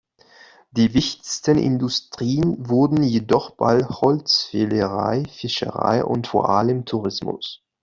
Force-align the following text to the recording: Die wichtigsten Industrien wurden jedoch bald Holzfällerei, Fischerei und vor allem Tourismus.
Die 0.71 0.95
wichtigsten 0.95 1.59
Industrien 1.59 2.67
wurden 2.67 3.03
jedoch 3.03 3.51
bald 3.51 3.87
Holzfällerei, 3.87 5.25
Fischerei 5.29 6.03
und 6.03 6.25
vor 6.25 6.49
allem 6.49 6.85
Tourismus. 6.85 7.61